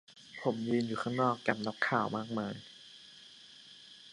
[0.41, 2.55] ผมยืนอยู่ข้างนอก กับนักข่าวมากมาย